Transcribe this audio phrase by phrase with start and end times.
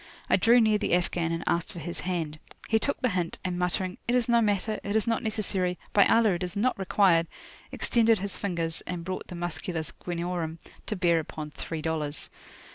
[0.31, 2.39] I drew near the Afghan, and asked for his hand.
[2.67, 6.05] He took the hint, and muttering, "It is no matter!" "It is not necessary!" "By
[6.05, 7.27] Allah it is not required!"
[7.71, 12.31] extended his fingers, and brought the "musculus guineorum" to bear upon three dollars.